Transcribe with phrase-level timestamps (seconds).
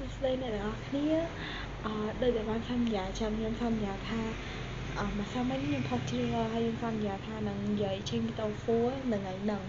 [0.00, 1.06] សួស្តីអ្នកទាំងអស់គ្នា
[1.86, 4.20] អឺដូចដែលបានសន្យាចាំខ្ញុំសន្យាថា
[5.00, 9.62] អឺម្សិលមិញខ្ញុំផុសជ្រាវហើយខ្ញុំសន្យាថានឹងនិយាយចេញវីដេអូ4នៅថ្ងៃហ្នឹង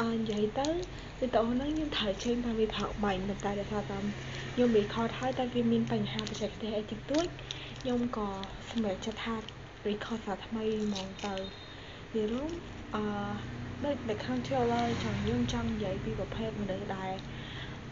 [0.00, 0.68] អឺនិយាយទៅ
[1.20, 3.98] វីដេអូហ្នឹងខ្ញុំត្រូវចេញតាំងពីព្រឹកមិញប៉ុន្តែដោយសារតែ
[4.52, 7.26] ខ្ញុំ record ហើយតែវាមានបញ្ហាបច្ចេកទេសអីតិចតួច
[7.80, 8.28] ខ្ញុំក៏
[8.70, 9.34] សម្រេចចិត្តថា
[9.88, 11.34] record សារថ្មីហ្មងទៅ
[12.14, 12.50] វារួម
[12.94, 13.04] អឺ
[13.84, 17.12] ដូចនៅខាង trailer ចឹងខ្ញុំចង់និយាយពីប្រភេទមនុស្សដែល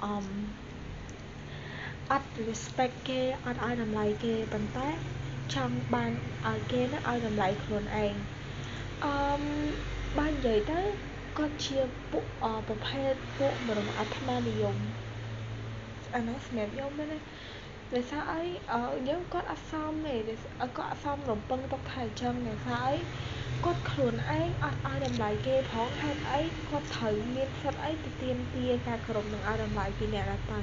[0.05, 0.15] អឺ
[2.13, 4.89] អត់ respect គេអត់ឲ្យតម្លៃគេប៉ុន្តែ
[5.55, 6.13] ចង់បាន
[6.49, 8.15] ឲ្យគេនឹងឲ្យតម្លៃខ្លួនឯង
[9.05, 9.15] អឺ
[10.19, 10.81] បើនិយាយទៅ
[11.39, 11.79] គាត់ជា
[12.13, 12.25] ពួក
[12.69, 14.77] ប្រភេទពួកមនុស្សអាត្មានិយម
[16.15, 17.19] អានោះសម្រាប់ខ្ញុំណា
[17.95, 18.43] ដោយសារអី
[19.09, 20.65] យើងគាត់អត់សមទេគាត់អ
[20.97, 22.97] ត់សមរំពឹងទុកថាអញ្ចឹងដោយសារអី
[23.65, 30.63] គាត់ខ្លួនឯងអត់ឲ្យតម្លៃគេផងហេតុអីគាត់ត្រូវមានសិទ្ធអីទៅទាមទារការគោរពនិងឲ្យតម្លៃពីអ្នកដទៃ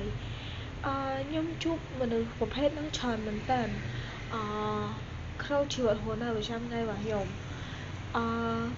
[0.86, 0.96] អឺ
[1.28, 3.62] ខ្ញុំជួបមនុស្សប្រភេទហ្នឹងច្រើនមែនតើ
[4.34, 4.42] អឺ
[5.44, 7.26] ក្នុងជីវិតរស់នៅប្រចាំថ្ងៃរបស់ខ្ញុំ
[8.16, 8.26] អឺ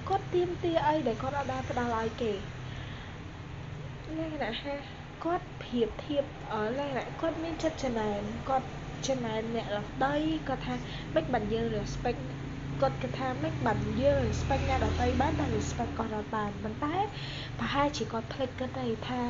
[0.09, 2.33] គាត់ទាមទារអីដែលគាត់អត់ដែលផ្ដល់ឲ្យគេ
[4.17, 4.73] លក្ខណៈថា
[5.23, 6.23] គាត់ប្រៀបធៀប
[6.77, 8.67] លក្ខណៈគាត់មានចិត្តចំណែនគាត់
[9.07, 10.13] ចំណែនអ្នកដទៃ
[10.47, 10.75] គាត់ថា
[11.15, 12.19] មិនបានយើង respect
[12.81, 16.95] គាត់គិតថាមិនបានយើង respect អ្នកដទៃបានតែ respect គាត់អត់បានប៉ុន្តែ
[17.59, 19.21] ប្រហែលជាគាត់ភ្លេចគិតទៅថា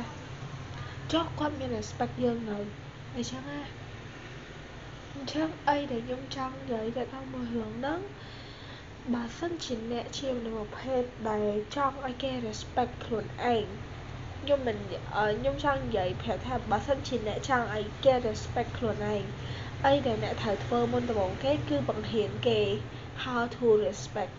[1.12, 2.58] ចុះគាត់មាន respect យើងនៅ
[3.14, 3.60] អញ្ចឹងណា
[5.14, 8.00] អញ្ចឹងអីដែលខ្ញុំចង់និយាយទៅដល់មួយរឿងហ្នឹង
[9.14, 13.64] បើសិនជាអ្នកជាមនុស្សប្រភេទដែលចង់ឲ្យគេ respect ខ្លួនឯង
[14.42, 19.22] ខ្ញុំមិនខ្ញុំចង់និយាយប្រាប់ថាបើសិនជាអ្នកចង់ឲ្យគេ respect ខ្លួនឯង
[19.86, 22.60] អីដែលអ្នកត្រូវធ្វើមុនដំបូងគេគឺបង្រៀនគេ
[23.22, 24.34] how to respect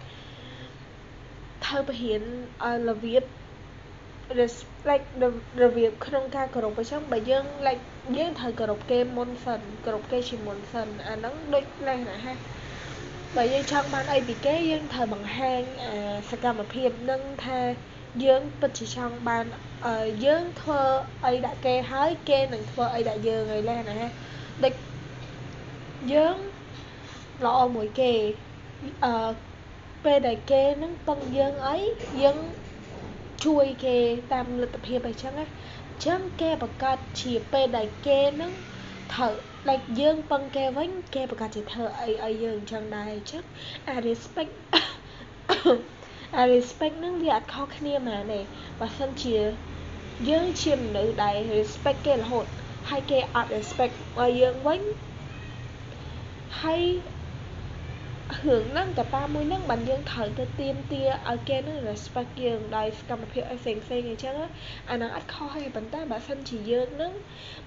[1.65, 5.05] ត្រូវបង្រៀនឲ្យរបៀប respect
[5.61, 7.83] របៀបក្នុងការគោរពអញ្ចឹងបើយើង like
[8.17, 12.33] យើងត្រូវគោរពគេមុនសិនគោរពគេជាមុនសិនអាហ្នឹងដូចលក្ខណៈថា
[13.36, 15.61] បើយើងចង់បានអីពីគេយើងត្រូវបង្ហាញ
[16.30, 17.59] សកម្មភាពនឹងថា
[18.26, 19.45] យើងពិតជាចង់បាន
[20.26, 20.82] យើងធ្វើ
[21.26, 24.08] អីដាក់គេហើយគេនឹងធ្វើអីដាក់យើងហើយលក្ខណៈថា
[24.64, 24.73] ដូច
[26.14, 26.37] យើង
[27.45, 28.11] ល្អមួយគេ
[29.05, 29.32] អឺ
[30.03, 31.77] ពេលដែលគេនឹងពឹងយើងអី
[32.23, 32.37] យើង
[33.45, 33.98] ជួយគេ
[34.33, 35.45] តាមលទ្ធភាពអីចឹងណា
[35.89, 38.54] អញ្ចឹងគេប្រកាសជាពេលដែលគេនឹង
[39.14, 39.33] ត្រូវ
[39.70, 43.44] like យើងពឹងគេវិញគេប្រកាសជាធ្វើអីឲ្យយើងអញ្ចឹងដែរអញ្ចឹង
[43.89, 44.54] អា respect
[46.38, 48.39] អា respect ហ្នឹងវាអត់ខុសគ្នាហ្មងទេ
[48.80, 49.38] បើសិនជា
[50.30, 52.45] យើងជាមនុស្សដែល respect គេរហូត
[52.89, 54.82] ហើយគេអត់ respect ឲ្យយើងវិញ
[56.61, 56.83] ហើយ
[58.37, 64.35] រឿងហ្នឹងកត្តាមួយហ្នឹងបានយើងត្រូវទៅទៀមទាឲ្យគេនឹង respect យើងដោយសកម្មភាពអីផ្សេងផ្សេងអញ្ចឹង
[64.89, 67.13] អាហ្នឹងអត់ខុសទេប៉ុន្តែបើសិនជាយើងនឹង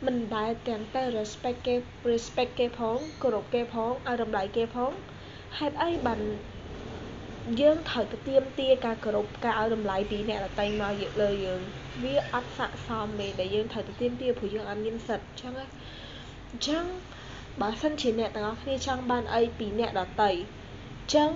[0.07, 1.75] មិនដែលទាំងទៅ respect គេ
[2.11, 4.93] respect គេផងគោរពគេផងឲ្យតម្លៃគេផង
[5.59, 6.21] ហេតុអីបាន
[7.61, 10.93] យើងត្រូវទៅទៀមទាការគោរពការឲ្យតម្លៃពីអ្នកដទៃមក
[11.23, 11.61] លើយើង
[12.03, 15.65] វាអត់ស័ក្តិសមទេដែលយើងត្រូវទៅទៀមទាព្រោះយើងអត់មានសិទ្ធអញ្ចឹងអ
[16.57, 16.85] ញ្ចឹង
[17.61, 21.31] បើសិនជាអ្នកទាំងអស់គ្នាចង់បានអីពីអ្នកដទៃអញ្ចឹង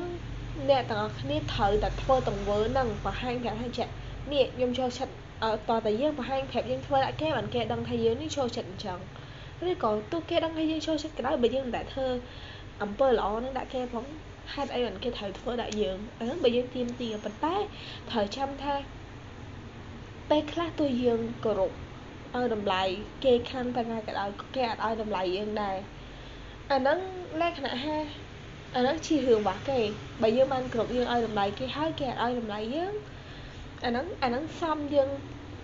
[0.69, 5.13] អ្នកទាំងអស់គ្នាត្រូវតែធ្វើទង្វើហ្នឹងបង្ហាញប្រាប់ឲ្យចានេះខ្ញុំចូលចិត្ត
[5.69, 8.99] តតែយើងបង្ហាញប្រាប់យើងធ្វើដាក់គេបានគេដឹងថាយើងនេះចូលចិត្តអញ្ចឹង
[9.69, 12.07] ឬក៏ទោះគេដឹងថាយើងចូលចិត្តក៏ដោយបើយើងមិនដែលធ្វើ
[12.83, 14.05] អំពើល្អនឹងដាក់គេផង
[14.53, 17.57] ហេតុអីបានគេត្រូវធ្វើដាក់យើងអាហ្នឹងបើយើងទៀមទាប៉ុន្តែ
[18.11, 18.75] ត្រូវចាំថា
[20.31, 21.73] ពេលខ្លះទោះយើងគោរព
[22.37, 22.83] ឲ្យតម្លៃ
[23.25, 25.77] គេខាងតែណាក៏ដោយគេអាចឲ្យតម្លៃយើងដែរ
[26.73, 26.99] អាហ្នឹង
[27.41, 27.97] លក្ខណៈថា
[28.77, 29.81] អាហ្នឹងជារឿងរបស់គេ
[30.23, 32.93] បើយើងបានគ្រប់យើងឲ្យតម្លៃគេហើយគេអាចឲ្យតម្លៃយើង
[33.85, 35.09] អាហ្នឹងអាហ្នឹងសំយើង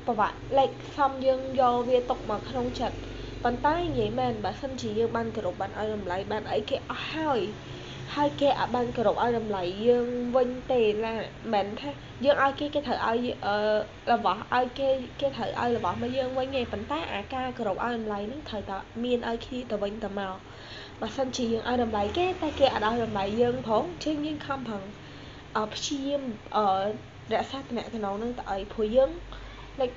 [0.07, 2.97] ប្រវត្តិលេខសំយើងយកវាຕົកមកក្នុងចិត្ត
[3.45, 7.41] ប៉ុន្តែនិយាយមែនបើសិនជាយើងបានគោរពបានឲ្យតម្លៃបានអីគេអស់ហើយ
[8.15, 11.15] ហើយគេអាចបានគោរពឲ្យតម្លៃយើងវិញទេណា
[11.53, 11.91] មិនថា
[12.25, 13.57] យើងឲ្យគេគេត្រូវឲ្យអឺ
[14.13, 14.89] របស់ឲ្យគេ
[15.21, 20.37] គេត្រូវឲ្យរបស់មកយើងវិញទេប៉ុន្តែអាការគោរពឲ្យតម្លៃនឹងត្រូវតែមានឲ្យគ្នាទៅវិញទៅមក
[21.03, 24.83] បើសិនជាយើងឲ្យតម្លៃគេតែគេអាចឲ្យតម្លៃយើងផងជើងយើងខំប្រឹង
[25.57, 26.23] អឺព្យាយាម
[26.57, 26.67] អឺ
[27.33, 27.87] រក្សាតំណែង
[28.23, 29.11] នឹងទៅឲ្យព្រោះយើង
[29.81, 29.97] like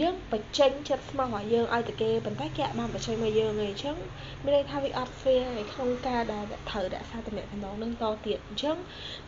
[0.00, 3.96] យើងបញ្ចេញចិត្តស្មោះរបស់យើងឲ្យតែគេប៉ុន្តែគេអាចបានបញ្ចេញមកយើងឯងអញ្ចឹង
[4.44, 7.46] មានន័យថាវាអត់ fair នៅក្នុងការដែលត្រូវរក្សាតំណែង
[7.82, 8.76] នឹងតទៀតអញ្ចឹង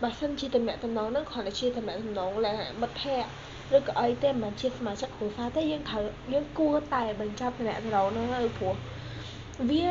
[0.03, 0.77] បើសិនជាតំណែង
[1.17, 8.75] នឹងគ្រាន់តែជាតំណែងលក្ខណៈមិត្តភ័ក្តិឬក៏អីទេមិនមែនជាសមាជិកគ្រួសារទេយើងត្រូវយើងគួរតែបញ្ចប់តំណែងនោះនៅព្រោះ
[9.71, 9.87] វា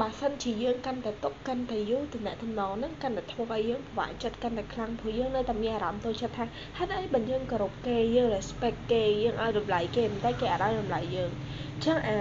[0.00, 6.44] បើសិនជាយើងកាន់តែຕົកកាន់តែយូរតំណែងហ្នឹងកាន់តែធ្វើឲ្យយើងពិបាកចិត្តកាន់តែខ្លាំងព្រោះយើងនៅតែមានអារម្មណ៍ទៅចិត្តថា
[6.78, 11.30] ហេតុអីបើយើងគោរពគេយើង respect គេយើងឲ្យតម្លៃគេប៉ុន្តែគេអត់ឲ្យតម្លៃយើង
[11.74, 12.16] អញ្ចឹងអា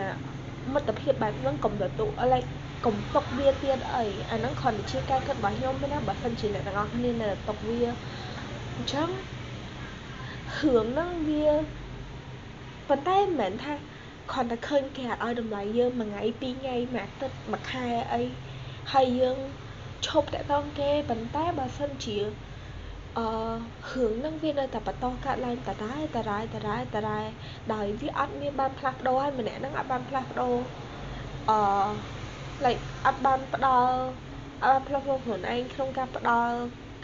[0.73, 2.49] មិត្តភាពបែបហ្នឹងកុំទទួល like
[2.85, 7.79] កុំຕົកវាទៀតអីអាហ្នឹងគ្រាន់តែជាការគិតរបស់ខ្ញុំទេណាបើសិនជាអ្នកទាំងអស់គ្នានៅຕົកវា
[8.75, 9.09] អញ្ចឹង
[10.57, 11.47] រឿងហ្នឹងវា
[12.89, 13.73] ប៉ុន្តែមិនមែនថា
[14.30, 18.22] គ្រាន់តែឃើញគេអត់ឲ្យតម្លៃយើងមួយថ្ងៃពីរថ្ងៃមួយអាទិត្យមួយខែអី
[18.92, 19.38] ហើយយើង
[20.06, 22.18] ឈប់តាក់ទងគេប៉ុន្តែបើសិនជា
[23.18, 23.26] អឺ
[23.92, 27.20] រឿងហ្នឹងវានៅតែបន្តកើតឡើងតរ៉ែតរ៉ែតរ៉ែតរ៉ែ
[27.74, 30.54] ដោយវាអត់មានបានផ្លាស់ប្ដូរហើយម្នាក់ហ្នឹងអត់បានផ្លាស់ប្ដូរ
[31.50, 31.58] អឺ
[32.64, 33.96] like អត់បានផ្ដល់
[34.64, 36.56] អត់ផ្លាស់ប្ដូរខ្លួនឯងក្នុងការផ្ដល់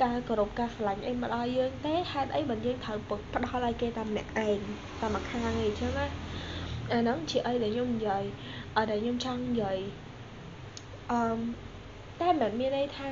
[0.03, 2.99] ការគោរពការស្រឡាញ់អីមកដល់យើងទេហេតុអីបើយើងត្រូវ
[3.35, 4.59] ផ្ដល់ឲ្យគេតាមម្នាក់ឯង
[5.01, 6.07] តាមមួយខាងអីចឹងណា
[6.93, 8.25] អាហ្នឹងជាអីដែលខ្ញុំនិយាយ
[8.77, 9.79] អត់ដែលខ្ញុំចង់និយាយ
[11.13, 11.39] អឺ
[12.21, 13.07] តែមិនមានន័យថា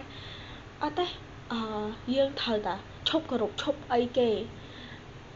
[0.82, 1.06] អត់ទេ
[1.52, 1.60] អឺ
[2.14, 2.74] យើងត្រូវតែ
[3.08, 4.30] ឈប់គោរពឈប់អីគេ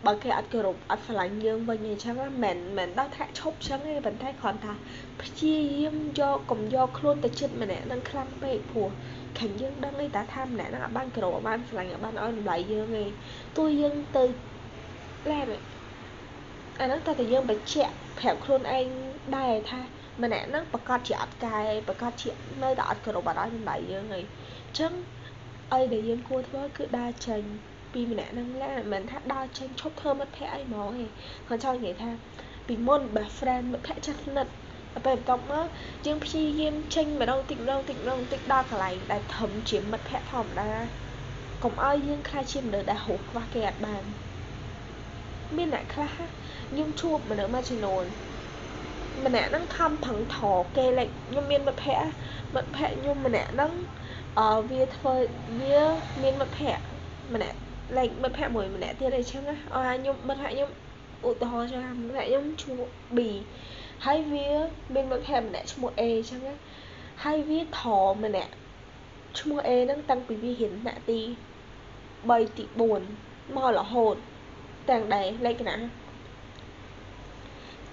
[0.06, 2.14] បើគេអត់គោរពអត់ស្រឡាញ់យើងវិញអញ្ចឹង
[2.44, 4.72] មិនមិនដល់ថាឈប់អញ្ចឹងទេប៉ុន្តែគ្រាន់ថា
[5.20, 8.88] ព្យាយាមយកកុំយកខ្លួនទៅចិត្តម្នាក់នឹងខ្លាំងពេកព្រោះ
[9.38, 13.04] ខាងយើងដឹងទេតាថាម្នាក់នឹងអត់បានគោរពអត់បានស្រឡាញ់អត់បានឲ្យតម្លៃយើងទេ
[13.56, 14.24] ទោះយើងទៅ
[15.30, 15.40] ឡែ
[16.80, 18.86] អាហ្នឹងតែតែយើងបញ្ជាក់ ប្រាប់ខ្លួនឯង
[19.36, 19.80] ដែរថា
[20.22, 21.58] ម្នាក់ហ្នឹងប្រកាសជាអត់កែ
[21.88, 22.30] ប្រកាសជា
[22.62, 24.92] នៅតែអត់គោរពអត់ឲ្យតម្លៃយើងទេអញ្ចឹង
[25.72, 27.42] អីដែលយើងគួរធ្វើគឺដើរចេញ
[27.92, 31.06] ពីម្នាក់ហ្នឹងឡាមិនមែនថាដើរចេញឈប់ធ្វើមិត្តភក្តិអីហ្មងទេ
[31.48, 32.10] គាត់ចង់និយាយថា
[32.66, 34.52] ពីមុន best friend មិត្តភក្តិចិត្តស្និទ្ធ
[34.92, 35.66] ដល់ពេលបន្ទាប់មក
[36.06, 40.70] យើងព្យាយាមចេញម្ដងតិចម្ដងតិចម្ដងតិចដល់កន្លែងដែលធំជាមិត្តភក្តិធម្មតា
[41.62, 44.04] កុំឲ្យយើងខ្លាចជាមនុស្សដែលហួសខ្វះគេអត់បាន
[45.56, 48.04] មានអ្នកខ្លះខ្ញុំជួបមនុស្សមួយចំនួន
[49.24, 50.38] ម្នាក់ហ្នឹងខំប្រឹងថ
[50.76, 52.06] គេលេចខ្ញុំមានមិត្តភក្តិ
[52.54, 53.72] មិត្តភក្តិខ្ញុំម្នាក់ហ្នឹង
[54.38, 55.14] អឺវាធ្វើ
[55.60, 55.80] វា
[56.22, 56.82] មានមិត្តភក្តិ
[57.34, 57.56] ម្នាក់
[57.96, 60.70] លេចមិត្តភក្តិមួយម្នាក់ទៀតអីចឹងណាអឺខ្ញុំមិត្តភក្តិខ្ញុំ
[61.26, 62.86] ឧទាហរណ៍ចឹងមិត្តភក្តិខ្ញុំឈ្មោះ
[63.16, 63.18] B
[64.04, 64.48] ហើយវា
[64.94, 66.54] មានមិត្តភក្តិម្នាក់ឈ្មោះ A ចឹងណា
[67.24, 67.82] ហើយវាធ
[68.24, 68.52] ម្នាក់
[69.38, 71.20] ឈ្មោះ A ហ្នឹងតាំងពីវារៀនថ្នាក់ទី
[71.88, 72.64] 3ទី
[73.08, 74.16] 4មករហូត
[74.90, 75.76] ទាំងដែរលេខកណា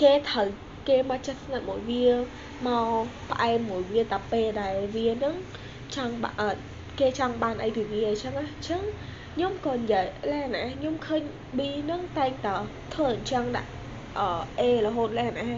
[0.01, 0.47] គេត្រូវ
[0.87, 2.07] គេមកចិត្តស្និទ្ធមួយវា
[2.67, 2.89] មក
[3.31, 5.35] ផ្អែមមួយវាតាពេលដែលវានឹង
[5.95, 6.57] ចង់បាក់
[6.99, 8.81] គេចង់បានអីពីវាអញ្ចឹងណាអញ្ចឹង
[9.33, 11.21] ខ្ញុំក៏និយាយឡែណាខ្ញុំឃើញ
[11.57, 11.59] B
[11.89, 12.47] នឹងតែងត
[12.93, 13.71] ធ្វើអញ្ចឹងដាក់
[14.17, 14.21] អ
[14.59, 15.49] A រហូតឡែណា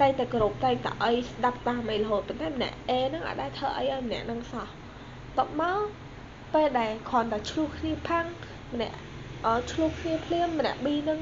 [0.00, 4.66] តែតែគ្រប់តែតែអីស្ដាប់តាមអីរហូតប៉ុន្តែម្នាក់ A ហ្នឹងអត់ដែរធ្វើអីឲ្យម្នាក់ហ្នឹងសោះ
[5.38, 5.80] តបមក
[6.54, 8.26] ពេលដែលគ្រាន់តែឆ្លោះគ្នាផាំង
[8.72, 9.05] ម្នាក់អ
[9.70, 11.18] ឆ្លោះគ្នាភ្លាមម្នាក់ B ហ្នឹង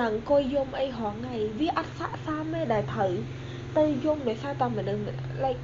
[0.00, 3.12] ឡើងអង្គុយយំអីហងថ្ងៃវាអត់ស័កសមទេដែលត្រូវ
[3.78, 5.02] ទៅយំដោយសារតែមនុស្ស
[5.44, 5.62] like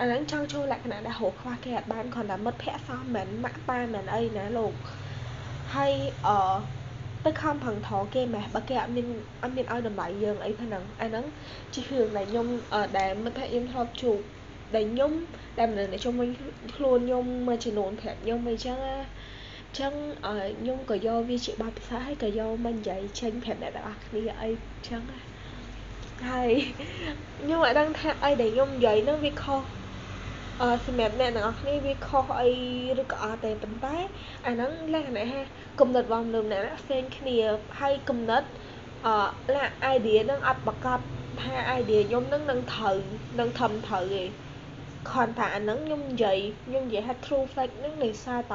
[0.00, 4.72] អាហ្នឹងចង់ចូលលក្ខណៈដែលរកខ្វះគេអត់បានគ្រាន់តែមិត្តភ័ក្តិសោះមិនម៉ាក់ប៉ាមិនអីណាលោក
[5.74, 5.92] ហើយ
[6.26, 6.38] អឺ
[7.24, 9.06] ទៅខំប្រឹងថគេម៉េះបើគេអត់មាន
[9.42, 11.24] អត់មានឲ្យតម្លៃយើងអីហ្នឹងអាហ្នឹង
[11.74, 12.46] ជារឿងដែលខ្ញុំ
[12.98, 14.18] ដែលមិត្តភក្តិខ្ញុំធ្លាប់ជួប
[14.74, 15.12] ដែលខ្ញុំ
[15.58, 16.28] ដែលមនុស្សដែលជុំវិញ
[16.76, 18.96] ខ្លួនខ្ញុំមួយចំនួនប្រាប់ខ្ញុំអីចឹងណា
[19.78, 19.92] ចឹង
[20.58, 24.50] ខ្ញុំក៏យកវាជាបទពិសោធន៍ហើយក៏យកមកនិយាយចេញប្រាប់អ្នកទាំងអស់គ្នាអី
[24.88, 25.18] ចឹងណា
[26.28, 26.50] ហើយ
[27.40, 29.62] ខ្ញុំអត់ដឹងថាអីដែលខ្ញុំនិយាយហ្នឹងវាខុស
[30.60, 32.50] អឺសម្រាប់អ្នកទាំងអស់គ្នាវាខុសអី
[33.00, 33.96] ឬក៏អត់ទេប៉ុន្តែ
[34.46, 35.40] អាហ្នឹងលក្ខណៈថា
[35.80, 37.36] គំនិតរបស់មនុស្សម្នាក់ផ្សេងគ្នា
[37.80, 38.42] ហើយគំនិត
[39.06, 39.16] អឺ
[39.54, 39.64] ឡា
[39.94, 41.00] idea ហ្នឹងអត់ប្រកប
[41.42, 42.96] ថា idea ខ្ញុំហ្នឹងនឹងត្រូវ
[43.38, 44.24] នឹងធំត្រូវទេ
[45.10, 48.54] គ្រាន់តែអាហ្នឹងខ្ញុំនិយាយខ្ញុំនិយាយថា true fact ហ្នឹងដោយសារត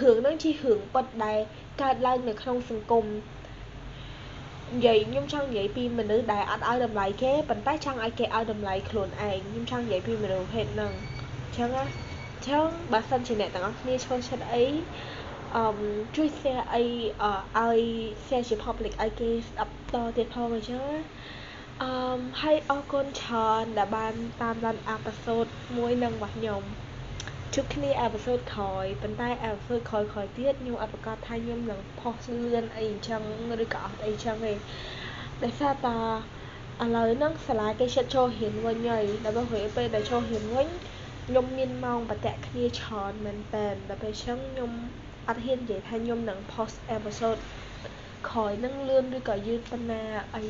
[0.00, 1.38] រឿងហ្នឹងជារឿងពិតដែល
[1.82, 10.92] កើតឡើងនៅក្នុងសង្គមនិយាយខ្ញុំចង់និយាយពីមនុស្សដែលអត់ឲ្យតម្លៃគេប៉ុន្តែចង់ឲ្យគេឲ្យតម្លៃខ្លួនឯងខ្ញុំចង់និយាយពីមនុស្សភេទហ្នឹង
[11.44, 14.64] អញ្ចឹងណាអញ្ចឹងបើសិនជាអ្នកទាំងអស់គ្នាចូលចិត្តអី
[15.56, 15.64] អឺ
[16.16, 16.82] ជួយ share អី
[17.58, 17.80] ឲ្យ
[18.26, 20.98] share ជា public ឲ្យគេស្ដាប់តទៀតផងអញ្ចឹងណា
[21.82, 26.62] អឺហើយអរគុណច្រើនដែលបានតាមដានអេពីសូតមួយនឹងរបស់ខ្ញុំ
[27.54, 33.22] ជួបគ្នាអេពីសូតក្រោយប៉ុន្តែអេពីសូតក្រោយក្រោយទៀតខ្ញុំអត់ប្រកាសថាខ្ញុំនឹងផុសលឿនអីអញ្ចឹង
[33.62, 34.52] ឬក៏អត់អីចឹងទេ
[35.42, 35.98] ដោយសារតា
[36.82, 40.68] ឥឡូវហ្នឹងសាលាគេចិត្តចូលរៀនវិញហើយដល់ពេលពេលដែលចូលរៀនវិញ
[41.26, 44.70] ខ្ញុំមានម៉ោងបតៈគ្នាច្រើនមែនតើដល់ពេលចឹងខ្ញុំ
[45.28, 47.40] អត់ហ៊ាននិយាយថាខ្ញុំនឹង post episode
[48.28, 50.02] ក្រោយនឹងលឿនឬក៏យឺតប៉ុណ្ណា
[50.36, 50.44] អី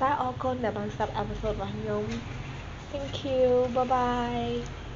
[0.00, 2.04] តែអរគុណដែលបានស្ដាប់ episode របស់ខ្ញុំ
[2.90, 4.79] Thank you bye bye